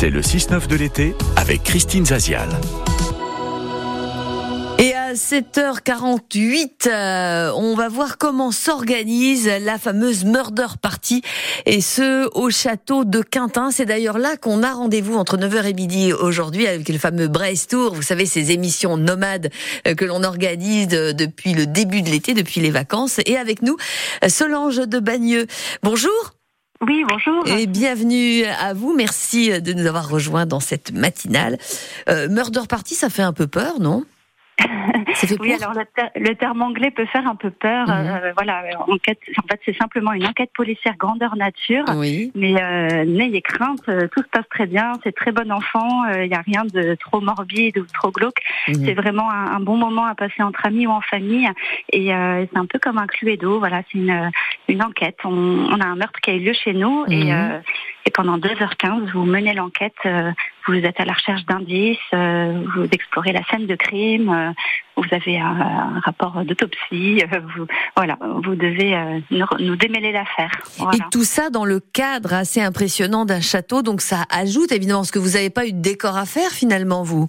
C'est 0.00 0.08
le 0.08 0.22
6-9 0.22 0.66
de 0.66 0.76
l'été 0.76 1.14
avec 1.36 1.62
Christine 1.62 2.06
Zazial. 2.06 2.48
Et 4.78 4.94
à 4.94 5.12
7h48, 5.12 6.88
euh, 6.88 7.52
on 7.54 7.74
va 7.74 7.90
voir 7.90 8.16
comment 8.16 8.50
s'organise 8.50 9.46
la 9.60 9.76
fameuse 9.76 10.24
Murder 10.24 10.68
Party 10.80 11.20
et 11.66 11.82
ce 11.82 12.30
au 12.34 12.48
château 12.48 13.04
de 13.04 13.20
Quintin. 13.20 13.70
C'est 13.70 13.84
d'ailleurs 13.84 14.16
là 14.16 14.38
qu'on 14.38 14.62
a 14.62 14.72
rendez-vous 14.72 15.16
entre 15.16 15.36
9h 15.36 15.66
et 15.66 15.74
midi 15.74 16.14
aujourd'hui 16.14 16.66
avec 16.66 16.88
le 16.88 16.96
fameux 16.96 17.28
Brace 17.28 17.66
Tour. 17.66 17.94
Vous 17.94 18.00
savez, 18.00 18.24
ces 18.24 18.52
émissions 18.52 18.96
nomades 18.96 19.50
euh, 19.86 19.94
que 19.94 20.06
l'on 20.06 20.24
organise 20.24 20.88
depuis 20.88 21.52
le 21.52 21.66
début 21.66 22.00
de 22.00 22.08
l'été, 22.08 22.32
depuis 22.32 22.62
les 22.62 22.70
vacances. 22.70 23.20
Et 23.26 23.36
avec 23.36 23.60
nous, 23.60 23.76
Solange 24.26 24.78
de 24.78 24.98
Bagneux. 24.98 25.46
Bonjour. 25.82 26.39
Oui, 26.86 27.04
bonjour. 27.06 27.46
Et 27.46 27.66
bienvenue 27.66 28.44
à 28.44 28.72
vous. 28.72 28.94
Merci 28.96 29.60
de 29.60 29.74
nous 29.74 29.86
avoir 29.86 30.08
rejoints 30.08 30.46
dans 30.46 30.60
cette 30.60 30.92
matinale. 30.92 31.58
Euh, 32.08 32.26
Murder 32.30 32.62
Party, 32.66 32.94
ça 32.94 33.10
fait 33.10 33.22
un 33.22 33.34
peu 33.34 33.46
peur, 33.46 33.80
non? 33.80 34.04
oui, 35.40 35.52
alors 35.54 35.74
le, 36.16 36.34
terme 36.34 36.62
anglais 36.62 36.90
peut 36.90 37.06
faire 37.06 37.26
un 37.26 37.34
peu 37.34 37.50
peur. 37.50 37.86
Mhm. 37.88 37.94
Euh, 37.94 38.32
voilà, 38.36 38.62
enquête. 38.88 39.18
En 39.38 39.46
fait, 39.48 39.60
c'est 39.64 39.76
simplement 39.76 40.12
une 40.12 40.26
enquête 40.26 40.50
policière 40.54 40.96
grandeur 40.96 41.36
nature. 41.36 41.84
Oui. 41.96 42.30
Mais 42.34 42.60
euh, 42.60 43.04
n'ayez 43.04 43.42
crainte, 43.42 43.88
euh, 43.88 44.08
tout 44.08 44.22
se 44.22 44.28
passe 44.28 44.48
très 44.50 44.66
bien. 44.66 44.92
C'est 45.02 45.14
très 45.14 45.32
bon 45.32 45.50
enfant. 45.50 46.04
Il 46.14 46.28
n'y 46.28 46.34
a 46.34 46.42
rien 46.42 46.64
de 46.64 46.94
trop 46.96 47.20
morbide 47.20 47.78
ou 47.78 47.86
trop 47.92 48.10
glauque. 48.10 48.40
Mhm. 48.68 48.84
C'est 48.84 48.94
vraiment 48.94 49.30
un, 49.30 49.60
bon 49.60 49.76
moment 49.76 50.06
à 50.06 50.14
passer 50.14 50.42
entre 50.42 50.66
amis 50.66 50.86
ou 50.86 50.90
en 50.90 51.00
famille. 51.00 51.48
Et 51.92 52.08
c'est 52.08 52.58
un 52.58 52.66
peu 52.66 52.78
comme 52.78 52.98
un 52.98 53.06
cluedo. 53.06 53.58
Voilà, 53.58 53.82
c'est 53.90 53.98
une, 53.98 54.30
une 54.68 54.82
enquête. 54.82 55.16
On, 55.24 55.68
on, 55.70 55.80
a 55.80 55.86
un 55.86 55.96
meurtre 55.96 56.20
qui 56.20 56.30
a 56.30 56.34
eu 56.34 56.40
lieu 56.40 56.52
chez 56.52 56.72
nous 56.72 57.04
et 57.08 57.32
mhm. 57.32 57.62
Et 58.06 58.10
pendant 58.10 58.38
2h15, 58.38 59.12
vous 59.12 59.24
menez 59.24 59.52
l'enquête, 59.52 59.94
euh, 60.06 60.30
vous 60.66 60.74
êtes 60.74 60.98
à 61.00 61.04
la 61.04 61.12
recherche 61.12 61.44
d'indices, 61.44 61.98
euh, 62.14 62.62
vous 62.74 62.84
explorez 62.90 63.32
la 63.32 63.44
scène 63.50 63.66
de 63.66 63.74
crime, 63.74 64.30
euh, 64.30 64.50
vous 64.96 65.04
avez 65.12 65.38
un, 65.38 66.00
rapport 66.04 66.44
d'autopsie, 66.44 67.22
vous, 67.56 67.66
voilà, 67.96 68.18
vous 68.44 68.54
devez 68.54 69.22
nous, 69.30 69.76
démêler 69.76 70.12
l'affaire. 70.12 70.50
Et 70.92 70.98
tout 71.10 71.24
ça 71.24 71.48
dans 71.48 71.64
le 71.64 71.80
cadre 71.80 72.34
assez 72.34 72.60
impressionnant 72.60 73.24
d'un 73.24 73.40
château, 73.40 73.82
donc 73.82 74.02
ça 74.02 74.24
ajoute 74.30 74.72
évidemment, 74.72 75.04
ce 75.04 75.12
que 75.12 75.18
vous 75.18 75.30
n'avez 75.30 75.50
pas 75.50 75.66
eu 75.66 75.72
de 75.72 75.80
décor 75.80 76.16
à 76.16 76.26
faire 76.26 76.50
finalement, 76.50 77.02
vous. 77.02 77.28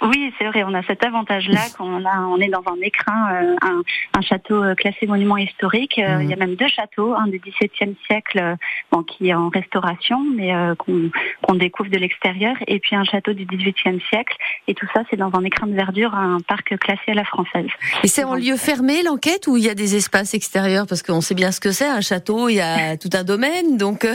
Oui, 0.00 0.32
c'est 0.38 0.44
vrai, 0.44 0.64
on 0.64 0.74
a 0.74 0.82
cet 0.82 1.04
avantage-là 1.04 1.60
a, 1.78 2.20
on 2.26 2.38
est 2.38 2.48
dans 2.48 2.62
un 2.66 2.80
écrin, 2.82 3.32
euh, 3.32 3.56
un, 3.62 3.82
un, 4.14 4.20
château 4.20 4.62
euh, 4.62 4.74
classé 4.74 5.06
monument 5.06 5.36
historique. 5.36 5.98
Euh, 5.98 6.22
il 6.22 6.28
y 6.28 6.32
a 6.32 6.36
même 6.36 6.54
deux 6.56 6.68
châteaux, 6.68 7.14
un 7.14 7.26
du 7.26 7.38
XVIIe 7.38 7.96
siècle, 8.06 8.56
bon, 8.90 9.02
qui 9.02 9.28
est 9.28 9.34
en 9.34 9.48
restauration, 9.48 10.20
mais 10.36 10.52
qu'on 10.78 11.54
découvre 11.54 11.90
de 11.90 11.98
l'extérieur, 11.98 12.54
et 12.66 12.78
puis 12.78 12.96
un 12.96 13.04
château 13.04 13.32
du 13.32 13.44
XVIIIe 13.44 14.00
siècle. 14.08 14.36
Et 14.68 14.74
tout 14.74 14.86
ça, 14.94 15.02
c'est 15.10 15.16
dans 15.16 15.30
un 15.34 15.44
écrin 15.44 15.66
de 15.66 15.74
verdure, 15.74 16.14
un 16.14 16.38
parc 16.46 16.76
classé 16.78 17.02
à 17.08 17.14
la 17.14 17.24
française. 17.24 17.68
Et 18.04 18.08
c'est 18.08 18.24
en 18.24 18.34
lieu 18.34 18.56
fermé 18.56 19.02
l'enquête 19.02 19.46
ou 19.46 19.56
il 19.56 19.64
y 19.64 19.70
a 19.70 19.74
des 19.74 19.96
espaces 19.96 20.34
extérieurs? 20.34 20.86
Parce 20.86 21.02
qu'on 21.02 21.20
sait 21.20 21.34
bien 21.34 21.50
ce 21.52 21.60
que 21.60 21.70
c'est, 21.70 21.88
un 21.88 22.00
château, 22.00 22.48
il 22.48 22.56
y 22.56 22.60
a 22.60 22.96
tout 23.02 23.10
un 23.14 23.24
domaine, 23.24 23.76
donc. 23.76 24.06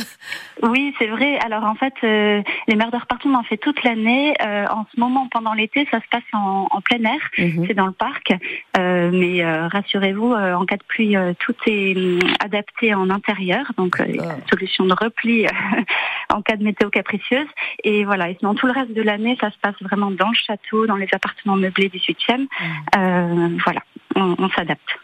Oui, 0.64 0.94
c'est 1.00 1.08
vrai. 1.08 1.40
Alors 1.40 1.64
en 1.64 1.76
fait, 1.76 1.94
les 2.02 2.76
murders 2.76 3.08
partout, 3.08 3.30
on 3.30 3.36
en 3.36 3.44
fait 3.44 3.58
toute 3.58 3.84
l'année. 3.84 4.34
en 4.42 4.86
ce 4.94 5.00
moment, 5.00 5.28
pendant 5.32 5.54
l'été, 5.58 5.88
ça 5.92 6.00
se 6.00 6.08
passe 6.10 6.24
en, 6.34 6.68
plein 6.82 7.04
air, 7.04 7.20
mhm. 7.38 7.66
c'est 7.68 7.74
dans 7.74 7.88
le 7.88 7.92
parc. 7.92 8.34
Euh, 8.78 9.12
mais 9.12 9.44
euh, 9.44 9.68
rassurez-vous, 9.68 10.34
euh, 10.34 10.54
en 10.54 10.66
cas 10.66 10.78
de 10.78 10.84
pluie, 10.88 11.16
tout 11.40 11.56
est 11.66 11.96
hum, 11.98 12.20
adapté 12.40 12.94
en 12.94 13.10
intérieur, 13.10 13.72
donc 13.78 14.02
solution 14.50 14.86
de 14.86 14.94
repli 14.94 15.46
en 16.34 16.42
cas 16.42 16.56
de 16.56 16.64
météo 16.64 16.90
capricieuse. 16.90 17.48
Et 17.84 18.06
voilà, 18.06 18.30
et 18.30 18.38
sinon 18.40 18.56
tout 18.56 18.68
le 18.68 18.74
reste 18.74 18.94
de 18.94 19.02
l'année, 19.02 19.38
ça 19.42 19.52
se 19.52 19.58
passe 19.62 19.76
vraiment 19.82 20.12
dans 20.12 20.30
le 20.30 20.36
château, 20.36 20.86
dans 20.86 20.96
les 20.96 21.08
appartements 21.12 21.58
meublés 21.58 21.90
18e. 21.90 22.48
Mhm. 22.96 23.58
voilà 23.64 23.82
on, 24.20 24.50
s'adapte. 24.50 24.98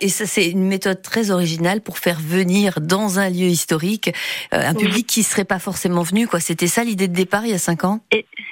Et, 0.00 0.08
ça, 0.08 0.24
c'est 0.24 0.48
une 0.48 0.66
méthode 0.66 1.02
très 1.02 1.30
originale 1.30 1.82
pour 1.82 1.98
faire 1.98 2.18
venir 2.18 2.80
dans 2.80 3.18
un 3.18 3.28
lieu 3.28 3.48
historique 3.48 4.10
un 4.50 4.74
public 4.74 5.06
qui 5.06 5.22
serait 5.22 5.44
pas 5.44 5.58
forcément 5.58 6.02
venu. 6.02 6.26
Quoi, 6.26 6.40
c'était 6.40 6.66
ça 6.66 6.84
l'idée 6.84 7.08
de 7.08 7.14
départ 7.14 7.44
il 7.44 7.50
y 7.50 7.54
a 7.54 7.58
cinq 7.58 7.84
ans? 7.84 8.00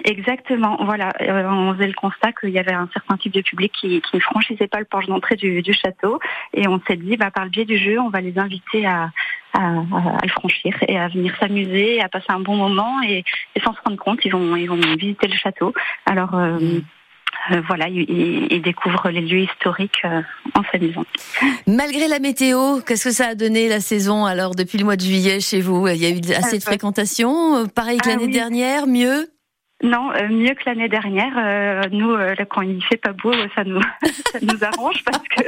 Exactement. 0.05 0.79
Voilà, 0.85 1.13
euh, 1.21 1.49
on 1.49 1.75
faisait 1.75 1.87
le 1.87 1.95
constat 1.95 2.33
qu'il 2.33 2.51
y 2.51 2.59
avait 2.59 2.73
un 2.73 2.89
certain 2.93 3.17
type 3.17 3.33
de 3.33 3.41
public 3.41 3.73
qui, 3.73 4.01
qui 4.01 4.17
ne 4.17 4.21
franchissait 4.21 4.67
pas 4.67 4.79
le 4.79 4.85
porche 4.85 5.07
d'entrée 5.07 5.37
du, 5.37 5.63
du, 5.63 5.73
château, 5.73 6.19
et 6.55 6.67
on 6.67 6.81
s'est 6.87 6.97
dit, 6.97 7.17
bah, 7.17 7.31
par 7.31 7.45
le 7.45 7.51
biais 7.51 7.65
du 7.65 7.79
jeu, 7.79 8.01
on 8.01 8.09
va 8.09 8.21
les 8.21 8.39
inviter 8.39 8.85
à, 8.87 9.11
à, 9.53 9.59
à 9.61 10.25
le 10.25 10.31
franchir 10.31 10.77
et 10.89 10.99
à 10.99 11.09
venir 11.09 11.35
s'amuser, 11.39 12.01
à 12.01 12.09
passer 12.09 12.27
un 12.31 12.41
bon 12.41 12.57
moment, 12.57 13.01
et, 13.03 13.25
sans 13.65 13.75
se 13.75 13.79
rendre 13.85 13.99
compte, 13.99 14.21
ils 14.25 14.33
vont, 14.33 14.57
ils 14.57 14.69
vont 14.69 14.77
visiter 14.77 15.29
le 15.29 15.37
château. 15.37 15.73
Alors 16.07 16.35
euh, 16.35 16.59
mm. 16.59 16.83
euh, 17.53 17.63
voilà, 17.69 17.89
ils, 17.89 18.63
découvrent 18.63 19.11
les 19.11 19.21
lieux 19.21 19.43
historiques 19.45 20.03
en 20.05 20.63
s'amusant. 20.73 21.05
Malgré 21.67 22.09
la 22.09 22.19
météo, 22.19 22.81
qu'est-ce 22.81 23.05
que 23.05 23.15
ça 23.15 23.29
a 23.29 23.35
donné 23.37 23.69
la 23.69 23.81
saison 23.81 24.25
alors 24.25 24.55
depuis 24.55 24.79
le 24.79 24.85
mois 24.85 24.97
de 24.97 25.03
juillet 25.03 25.39
chez 25.39 25.61
vous? 25.61 25.87
Il 25.87 25.97
y 25.97 26.07
a 26.07 26.11
eu 26.11 26.21
assez 26.37 26.59
de 26.59 26.65
fréquentation, 26.65 27.69
pareil 27.69 27.99
que 27.99 28.09
ah 28.09 28.17
l'année 28.17 28.29
dernière, 28.29 28.87
mieux? 28.89 29.29
Non, 29.83 30.13
euh, 30.13 30.29
mieux 30.29 30.55
que 30.55 30.63
l'année 30.67 30.89
dernière. 30.89 31.33
Euh, 31.37 31.83
nous, 31.91 32.13
euh, 32.13 32.35
quand 32.49 32.63
il 32.63 32.83
fait 32.85 32.97
pas 32.97 33.13
beau, 33.13 33.33
ça 33.55 33.65
nous, 33.65 33.81
ça 34.03 34.39
nous 34.41 34.63
arrange 34.63 35.03
parce 35.05 35.27
que 35.29 35.43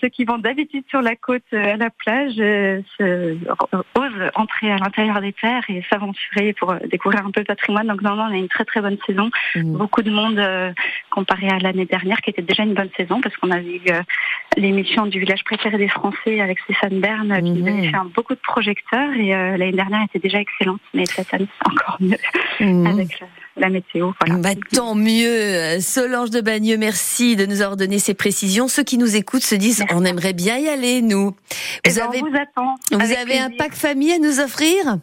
ceux 0.00 0.08
qui 0.08 0.24
vont 0.24 0.38
d'habitude 0.38 0.84
sur 0.88 1.02
la 1.02 1.16
côte 1.16 1.42
à 1.52 1.76
la 1.76 1.90
plage 1.90 2.36
se, 2.36 3.36
osent 3.94 4.30
entrer 4.34 4.72
à 4.72 4.78
l'intérieur 4.78 5.20
des 5.20 5.34
terres 5.34 5.64
et 5.68 5.82
s'aventurer 5.90 6.54
pour 6.54 6.74
découvrir 6.90 7.26
un 7.26 7.30
peu 7.30 7.40
le 7.40 7.46
patrimoine. 7.46 7.86
Donc 7.86 8.00
non, 8.00 8.16
non, 8.16 8.24
on 8.24 8.32
a 8.32 8.36
une 8.36 8.48
très 8.48 8.64
très 8.64 8.80
bonne 8.80 8.96
saison. 9.06 9.30
Mmh. 9.54 9.76
Beaucoup 9.76 10.02
de 10.02 10.10
monde 10.10 10.42
comparé 11.10 11.48
à 11.48 11.58
l'année 11.58 11.86
dernière, 11.86 12.18
qui 12.22 12.30
était 12.30 12.42
déjà 12.42 12.62
une 12.62 12.74
bonne 12.74 12.90
saison 12.96 13.20
parce 13.20 13.36
qu'on 13.36 13.50
a 13.50 13.60
vu 13.60 13.80
l'émission 14.56 15.06
du 15.06 15.20
village 15.20 15.44
préféré 15.44 15.76
des 15.76 15.88
Français 15.88 16.40
avec 16.40 16.58
Stéphane 16.60 17.00
Bern 17.00 17.42
qui 17.42 17.62
mmh. 17.62 17.68
avait 17.68 17.90
fait 17.90 17.96
un, 17.96 18.06
beaucoup 18.06 18.34
de 18.34 18.40
projecteurs 18.40 19.12
et 19.12 19.28
l'année 19.30 19.72
dernière 19.72 20.02
était 20.04 20.18
déjà 20.18 20.40
excellente, 20.40 20.80
mais 20.94 21.04
cette 21.04 21.32
année 21.34 21.48
c'est 21.58 21.70
encore 21.70 21.98
mieux 22.00 22.18
mmh. 22.60 22.86
avec 22.92 23.22
la 23.56 23.68
météo. 23.68 24.10
Bah, 24.38 24.50
tant 24.72 24.94
mieux. 24.94 25.80
Solange 25.80 26.30
de 26.30 26.40
Bagneux, 26.40 26.76
merci 26.76 27.36
de 27.36 27.46
nous 27.46 27.60
avoir 27.60 27.76
donné 27.76 27.98
ces 27.98 28.14
précisions. 28.14 28.68
Ceux 28.68 28.82
qui 28.82 28.98
nous 28.98 29.16
écoutent 29.16 29.44
se 29.44 29.54
disent, 29.54 29.84
on 29.90 30.04
aimerait 30.04 30.32
bien 30.32 30.58
y 30.58 30.68
aller, 30.68 31.02
nous. 31.02 31.30
Vous 31.30 31.34
eh 31.84 31.94
ben, 31.94 32.08
avez, 32.08 32.20
vous 32.20 32.34
attend. 32.34 32.74
Vous 32.90 33.12
avez 33.12 33.38
un 33.38 33.50
pack 33.50 33.74
famille 33.74 34.12
à 34.12 34.18
nous 34.18 34.40
offrir? 34.40 34.98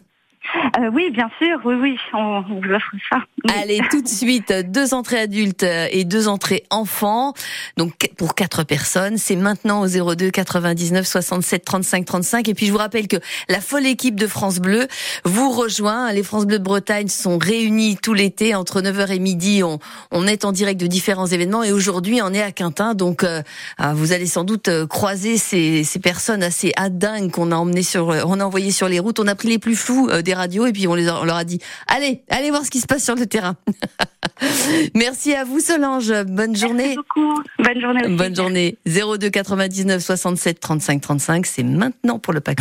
Euh, 0.78 0.90
oui, 0.92 1.10
bien 1.10 1.30
sûr, 1.38 1.60
oui, 1.64 1.74
oui, 1.74 1.96
on, 2.12 2.40
vous 2.40 2.72
offre 2.72 2.92
ça. 3.10 3.18
Allez, 3.60 3.80
tout 3.90 4.02
de 4.02 4.08
suite, 4.08 4.52
deux 4.52 4.94
entrées 4.94 5.20
adultes 5.20 5.62
et 5.62 6.04
deux 6.04 6.28
entrées 6.28 6.64
enfants, 6.70 7.34
donc 7.76 8.10
pour 8.16 8.34
quatre 8.34 8.64
personnes. 8.64 9.16
C'est 9.18 9.36
maintenant 9.36 9.82
au 9.82 9.86
02 9.86 10.30
99 10.30 11.06
67 11.06 11.64
35 11.64 12.04
35. 12.04 12.48
Et 12.48 12.54
puis 12.54 12.66
je 12.66 12.72
vous 12.72 12.78
rappelle 12.78 13.06
que 13.06 13.18
la 13.48 13.60
folle 13.60 13.86
équipe 13.86 14.16
de 14.16 14.26
France 14.26 14.58
Bleu 14.58 14.88
vous 15.24 15.50
rejoint. 15.50 16.12
Les 16.12 16.22
France 16.22 16.46
Bleu 16.46 16.58
de 16.58 16.64
Bretagne 16.64 17.08
sont 17.08 17.38
réunis 17.38 17.96
tout 17.96 18.14
l'été 18.14 18.54
entre 18.54 18.80
9h 18.80 19.12
et 19.12 19.18
midi. 19.18 19.62
On, 19.62 19.78
on 20.10 20.26
est 20.26 20.44
en 20.44 20.52
direct 20.52 20.80
de 20.80 20.86
différents 20.86 21.26
événements 21.26 21.62
et 21.62 21.72
aujourd'hui 21.72 22.20
on 22.22 22.32
est 22.32 22.42
à 22.42 22.52
Quintin. 22.52 22.94
Donc 22.94 23.24
euh, 23.24 23.42
ah, 23.78 23.92
vous 23.94 24.12
allez 24.12 24.26
sans 24.26 24.44
doute 24.44 24.68
euh, 24.68 24.86
croiser 24.86 25.36
ces, 25.36 25.84
ces 25.84 25.98
personnes 25.98 26.42
assez 26.42 26.72
adingues 26.76 27.30
qu'on 27.30 27.52
a 27.52 27.56
emmenées 27.56 27.82
sur, 27.82 28.08
on 28.08 28.40
a 28.40 28.44
envoyé 28.44 28.70
sur 28.70 28.88
les 28.88 28.98
routes. 28.98 29.20
On 29.20 29.26
a 29.26 29.34
pris 29.34 29.48
les 29.48 29.58
plus 29.58 29.76
fous 29.76 30.10
des 30.22 30.29
radio 30.34 30.66
et 30.66 30.72
puis 30.72 30.86
on, 30.86 30.94
les 30.94 31.04
leur 31.04 31.34
a 31.34 31.44
dit 31.44 31.58
allez, 31.86 32.22
allez 32.28 32.50
voir 32.50 32.64
ce 32.64 32.70
qui 32.70 32.80
se 32.80 32.86
passe 32.86 33.04
sur 33.04 33.14
le 33.14 33.26
terrain. 33.26 33.56
Merci 34.94 35.34
à 35.34 35.44
vous 35.44 35.60
Solange, 35.60 36.12
bonne 36.24 36.56
journée. 36.56 36.94
Merci 36.94 36.96
beaucoup. 36.96 37.42
Bonne 37.58 37.80
journée. 37.80 38.08
Bonne 38.16 38.36
journée. 38.36 38.78
02 38.86 39.30
99 39.30 40.02
67 40.02 40.60
35 40.60 41.00
35, 41.00 41.46
c'est 41.46 41.62
maintenant 41.62 42.18
pour 42.18 42.32
le 42.32 42.40
pack. 42.40 42.58